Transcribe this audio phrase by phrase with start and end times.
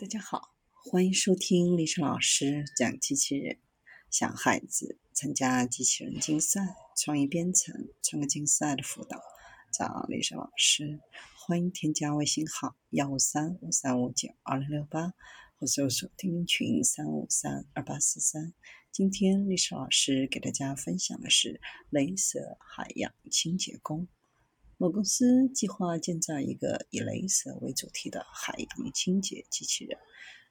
[0.00, 0.54] 大家好，
[0.84, 3.58] 欢迎收听历史老师讲机器人。
[4.12, 6.60] 想孩子参加机器人竞赛、
[6.96, 9.20] 创意编程、创客竞赛的辅导，
[9.72, 11.00] 找历史老师。
[11.34, 15.14] 欢迎添加微信号幺五三五三五九二零六八，
[15.56, 18.54] 或搜索钉钉群三五三二八四三。
[18.92, 21.60] 今天历史老师给大家分享的是
[21.90, 24.06] 镭射海洋清洁工。
[24.80, 29.98] 某公司计划建造一个以镭射为主题的海洋清洁机器人，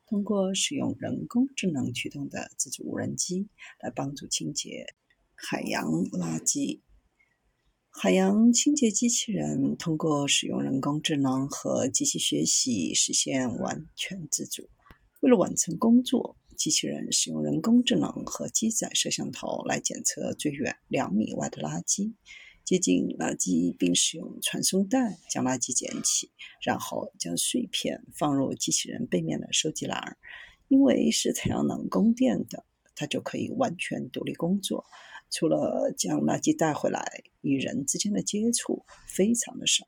[0.05, 3.47] 通过使用人工智能驱动的自主无人机
[3.82, 4.85] 来帮助清洁
[5.33, 6.82] 海洋垃圾。
[7.89, 14.69] 海洋清洁机器人通过使用人工智能和机器学习实现完全自主。
[15.21, 22.13] 为了完成工作，机器人使用人工智能和机载摄像头来检测最远两米外的垃圾。
[22.67, 26.29] 接近垃圾，并使用传送带将垃圾捡起，
[26.61, 30.17] 然后将碎片放入机器人背面的收集篮儿。
[30.67, 34.83] 因为是太阳能供电的，它就可以完全独立工作。
[35.31, 39.87] 除了将垃圾带回来，与人之间的接触非常的少。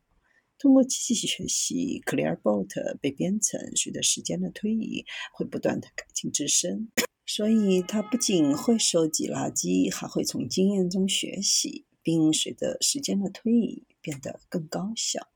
[0.57, 6.89] 通过机器学习，ClearBot 被编程，随着时间的推移会不断的改进自身，
[7.25, 11.85] 所以它不仅会收集垃圾，还会从经验中学习。
[12.01, 15.27] 并随着时间的推移变得更高效。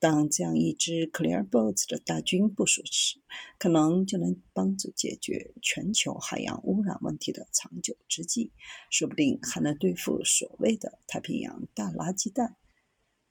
[0.00, 3.18] 当这样一支 Clear Boats 的大军部署时，
[3.58, 8.52] 可能就能帮助解决全球海洋污染问题的长久之计，
[8.90, 12.54] 说不定还能对付所谓的太平洋大垃圾袋。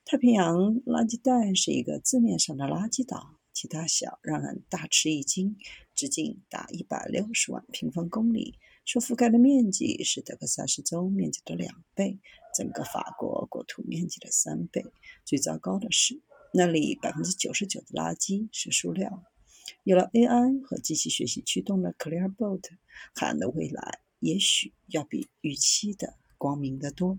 [0.04, 5.56] 太平洋垃圾袋是一个字面上的垃圾岛，其大小让人大吃一惊，
[5.98, 8.58] 直径达一百六十万平方公里。
[8.86, 12.20] 所覆盖的面积是德克萨斯州面积的两倍，
[12.56, 14.86] 整个法国国土面积的三倍。
[15.26, 16.22] 最糟糕的是，
[16.54, 19.26] 那里百分之九十九的垃圾是塑料。
[19.84, 22.64] 有了 AI 和机器学习驱动的 Clearboat，
[23.14, 27.16] 海岸的未来也许要比预期的光明得多。